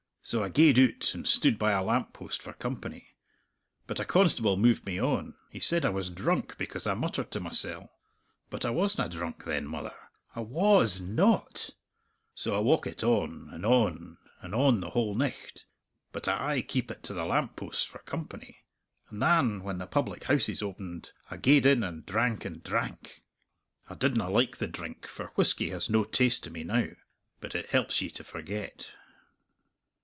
[0.23, 3.15] So I gaed oot and stood by a lamp post for company.
[3.87, 7.39] But a constable moved me on; he said I was drunk because I muttered to
[7.39, 7.89] mysell.
[8.51, 9.95] But I wasna drunk then, mother;
[10.35, 11.71] I wa as not.
[12.35, 15.65] So I walkit on, and on, and on the whole nicht;
[16.11, 18.59] but I aye keepit to the lamp posts for company.
[19.09, 23.23] And than when the public houses opened I gaed in and drank and drank.
[23.89, 26.89] I didna like the drink, for whisky has no taste to me now.
[27.41, 28.91] But it helps ye to forget.